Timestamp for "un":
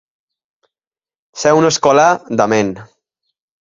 1.61-1.71